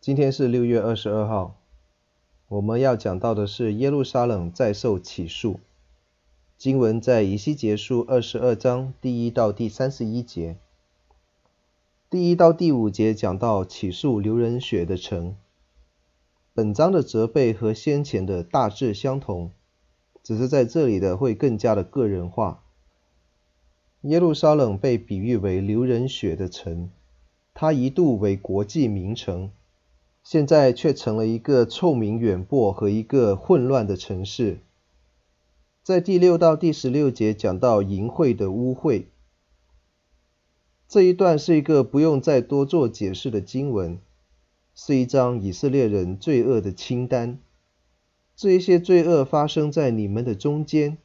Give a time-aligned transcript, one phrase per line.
[0.00, 1.60] 今天是六月二十二号，
[2.48, 5.60] 我们要讲到的是耶路撒冷再受起诉。
[6.56, 10.56] 经文在以西结书二十二章第一到第三十一节，
[12.08, 15.36] 第一到第五节讲到起诉流人血的城。
[16.54, 19.50] 本章的责备和先前的大致相同，
[20.22, 22.62] 只是在这里的会更加的个人化。
[24.00, 26.88] 耶路撒冷被比喻为流人血的城，
[27.52, 29.50] 它一度为国际名城。
[30.30, 34.60] 现在却成了一个臭名远播和一个混乱的城市。
[35.82, 39.06] 在第六到第十六节讲到淫秽的污秽，
[40.86, 43.98] 这一段是一个不用再多做解释的经文，
[44.72, 47.40] 是一张以色列人罪恶的清单。
[48.36, 50.98] 这一些罪恶发生在你们的中间。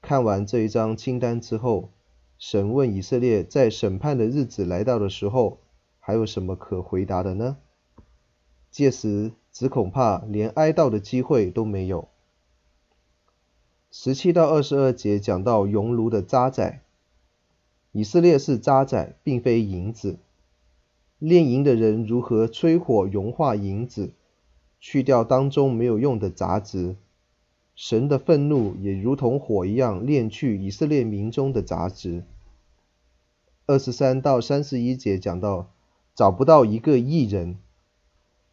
[0.00, 1.90] 看完这一张清单之后，
[2.38, 5.58] 神问以色列，在审判的日子来到的时候，
[6.00, 7.58] 还有什么可回答的呢？
[8.76, 12.08] 届时，只恐怕连哀悼的机会都没有。
[13.90, 16.80] 十七到二十二节讲到熔炉的渣滓，
[17.92, 20.18] 以色列是渣滓，并非银子。
[21.18, 24.12] 炼银的人如何吹火融化银子，
[24.78, 26.96] 去掉当中没有用的杂质，
[27.74, 32.24] 神的愤怒也如同火一样，炼去以色列民中的杂质。
[33.64, 35.72] 二十三到三十一节讲到
[36.14, 37.56] 找不到一个义人。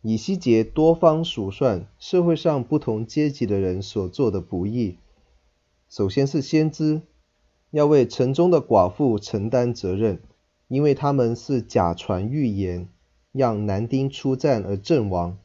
[0.05, 4.97] 以西结多方数算社会上不同阶级的人所做的不义。
[5.87, 7.03] 首先是先知，
[7.71, 10.19] 要为城中的寡妇承担责任，
[10.67, 12.89] 因为他们是假传预言，
[13.31, 15.37] 让男丁出战而阵亡。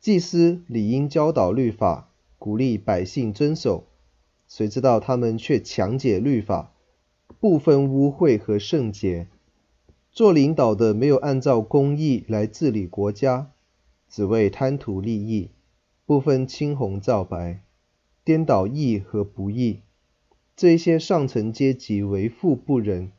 [0.00, 3.84] 祭司理应教导律法，鼓励百姓遵守，
[4.48, 6.72] 谁知道他们却强解律法，
[7.38, 9.28] 不分污秽和圣洁。
[10.10, 13.50] 做领导的没有按照公义来治理国家。
[14.08, 15.50] 只为贪图利益，
[16.04, 17.60] 不分青红皂白，
[18.24, 19.80] 颠倒义和不义。
[20.56, 23.12] 这一些上层阶级为富不仁，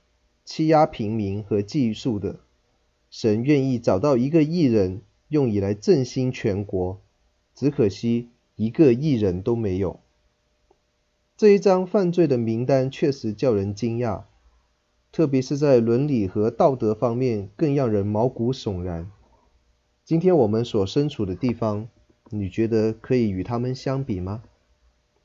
[0.43, 2.39] 欺压平民和寄宿的。
[3.09, 6.99] 神愿意找到一个义人，用以来振兴全国，
[7.53, 9.99] 只可惜一个义人都没有。
[11.37, 14.23] 这一张犯罪的名单确实叫人惊讶，
[15.11, 19.11] 特别是在伦理和道德方面，更让人毛骨悚然。
[20.07, 21.89] 今天我们所身处的地方，
[22.29, 24.41] 你觉得可以与他们相比吗？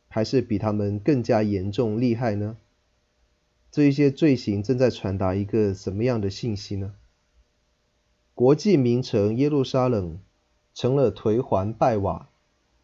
[0.09, 2.57] 还是比他们更加严重厉害呢？
[3.71, 6.95] 这一些罪行正在传达一个什么样的信息呢？
[8.35, 10.19] 国际名城耶路撒冷
[10.75, 12.29] 成了颓垣败瓦，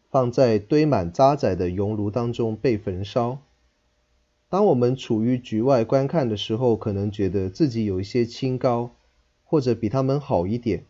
[0.09, 3.39] 放在堆满渣滓的熔炉当中被焚烧。
[4.47, 8.91] 当我们处于局外观看的时候，可能觉得自己有一些清高，
[9.43, 10.85] 或者比他们好一点。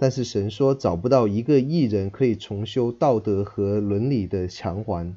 [0.00, 5.14] 但是神说找不到一个义人可以重修道德和伦理的墙垣。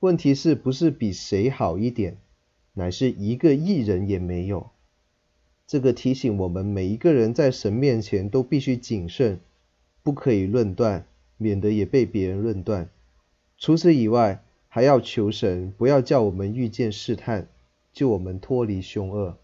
[0.00, 2.16] 问题是不是比谁好一点，
[2.72, 4.70] 乃是一个义人也没有。
[5.66, 9.38] 这个提醒我们每一个人在神面前都必须谨慎，
[10.02, 11.04] 不可以论断，
[11.36, 12.88] 免得也被别人论断。
[13.58, 17.48] 除此以外，还要求神不要叫我们遇见试探，
[17.92, 19.36] 救我们脱离凶恶。